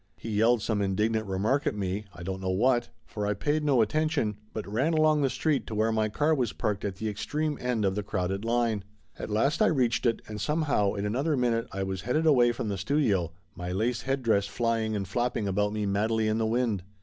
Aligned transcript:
He 0.17 0.31
yelled 0.31 0.63
some 0.63 0.81
indignant 0.81 1.27
remark 1.27 1.67
at 1.67 1.75
me, 1.75 2.05
I 2.11 2.23
don't 2.23 2.41
know 2.41 2.49
what, 2.49 2.89
for 3.05 3.27
I 3.27 3.35
paid 3.35 3.63
no 3.63 3.83
atten 3.83 4.07
tion, 4.09 4.37
but 4.51 4.65
ran 4.67 4.95
along 4.95 5.21
the 5.21 5.29
street 5.29 5.67
to 5.67 5.75
where 5.75 5.91
my 5.91 6.09
car 6.09 6.33
was 6.33 6.53
parked 6.53 6.83
at 6.83 6.95
the 6.95 7.07
extreme 7.07 7.55
end 7.61 7.85
of 7.85 7.93
the 7.93 8.01
crowded 8.01 8.43
line. 8.43 8.83
At 9.19 9.29
last 9.29 9.61
I 9.61 9.67
reached 9.67 10.07
it, 10.07 10.23
and 10.27 10.41
somehow 10.41 10.93
in 10.93 11.05
another 11.05 11.37
minute 11.37 11.67
I 11.71 11.83
was 11.83 12.01
headed 12.01 12.25
away 12.25 12.51
from 12.51 12.67
the 12.67 12.79
studio, 12.79 13.31
my 13.55 13.71
lace 13.71 14.01
headdress 14.01 14.47
flying 14.47 14.95
and 14.95 15.07
flapping 15.07 15.47
about 15.47 15.71
me 15.71 15.85
madly 15.85 16.27
in 16.27 16.39
the 16.39 16.47
wind. 16.47 16.81